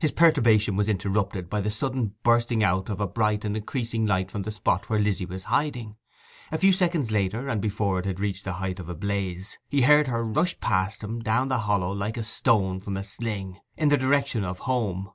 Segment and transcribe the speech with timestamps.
[0.00, 4.28] His perturbation was interrupted by the sudden bursting out of a bright and increasing light
[4.28, 5.96] from the spot where Lizzy was in hiding.
[6.50, 9.82] A few seconds later, and before it had reached the height of a blaze, he
[9.82, 13.90] heard her rush past him down the hollow like a stone from a sling, in
[13.90, 15.12] the direction of home.